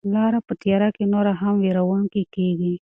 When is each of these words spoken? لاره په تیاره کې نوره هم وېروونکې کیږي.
لاره 0.13 0.39
په 0.47 0.53
تیاره 0.61 0.89
کې 0.95 1.03
نوره 1.13 1.33
هم 1.41 1.55
وېروونکې 1.63 2.23
کیږي. 2.35 2.73